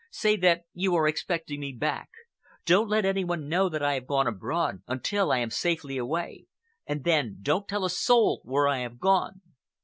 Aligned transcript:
Say 0.09 0.35
that 0.37 0.63
you 0.73 0.95
are 0.95 1.07
expecting 1.07 1.59
me 1.59 1.73
back. 1.73 2.09
Don't 2.65 2.89
let 2.89 3.05
any 3.05 3.23
one 3.23 3.47
know 3.47 3.69
that 3.69 3.83
I 3.83 3.93
have 3.93 4.07
gone 4.07 4.25
abroad, 4.25 4.81
until 4.87 5.31
I 5.31 5.37
am 5.37 5.51
safely 5.51 5.95
away. 5.97 6.47
And 6.87 7.03
then 7.03 7.37
don't 7.43 7.67
tell 7.67 7.85
a 7.85 7.89
soul 7.91 8.41
where 8.43 8.67
I 8.67 8.79
have 8.79 8.97
gone." 8.97 9.41